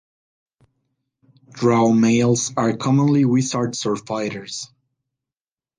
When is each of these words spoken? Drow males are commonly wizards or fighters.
Drow 1.51 1.91
males 1.93 2.53
are 2.57 2.75
commonly 2.75 3.23
wizards 3.23 3.85
or 3.85 3.95
fighters. 3.95 4.67